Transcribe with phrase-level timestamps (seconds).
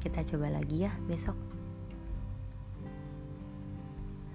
[0.00, 1.36] kita coba lagi ya besok.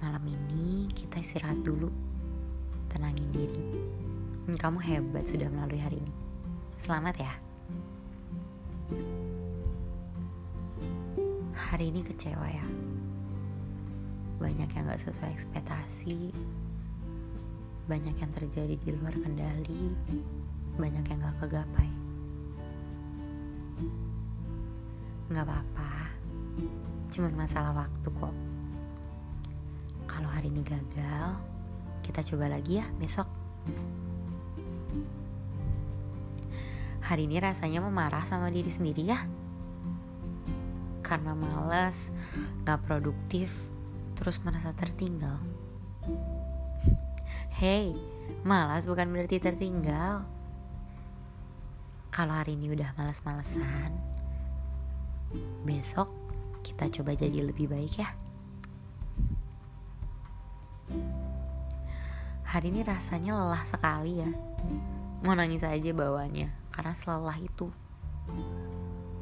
[0.04, 1.90] Malam ini kita istirahat dulu,
[2.94, 3.66] tenangin diri.
[4.54, 6.14] Kamu hebat sudah melalui hari ini.
[6.78, 7.34] Selamat ya.
[11.58, 12.66] Hari ini kecewa ya.
[14.38, 16.30] Banyak yang gak sesuai ekspektasi.
[17.90, 19.90] Banyak yang terjadi di luar kendali.
[20.78, 22.05] Banyak yang gak kegapai.
[25.36, 25.92] Gak apa-apa.
[27.12, 28.36] Cuman masalah waktu kok.
[30.08, 31.36] Kalau hari ini gagal,
[32.08, 33.28] kita coba lagi ya besok.
[37.04, 39.20] Hari ini rasanya memarah sama diri sendiri ya.
[41.04, 42.16] Karena males,
[42.64, 43.68] gak produktif,
[44.16, 45.36] terus merasa tertinggal.
[47.52, 47.92] Hey,
[48.48, 50.24] malas bukan berarti tertinggal.
[52.16, 54.15] Kalau hari ini udah males-malesan,
[55.66, 56.12] besok
[56.66, 58.10] kita coba jadi lebih baik ya.
[62.46, 64.32] Hari ini rasanya lelah sekali ya.
[65.26, 67.68] Mau nangis aja bawahnya karena selelah itu.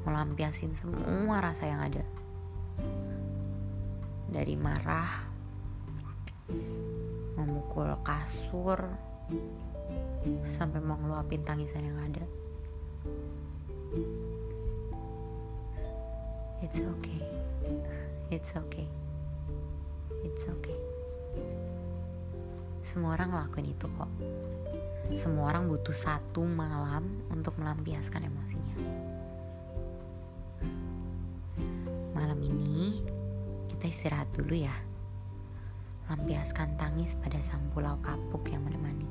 [0.03, 2.03] Melampiasin semua rasa yang ada.
[4.27, 5.29] Dari marah,
[7.39, 8.81] memukul kasur,
[10.49, 12.25] sampai mau tangisan yang ada.
[16.73, 17.21] It's okay.
[18.33, 18.88] It's okay.
[20.25, 20.80] It's okay.
[22.81, 24.09] Semua orang ngelakuin itu kok.
[25.13, 28.73] Semua orang butuh satu malam untuk melampiaskan emosinya.
[32.17, 33.05] Malam ini
[33.69, 34.73] kita istirahat dulu ya.
[36.09, 39.05] Lampiaskan tangis pada sang pulau kapuk yang menemani.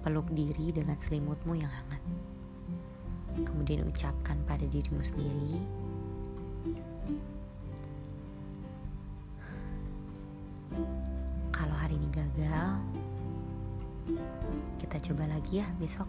[0.00, 2.00] Peluk diri dengan selimutmu yang hangat.
[3.44, 5.60] Kemudian ucapkan pada dirimu sendiri,
[11.90, 12.70] hari ini gagal,
[14.78, 16.06] kita coba lagi ya besok.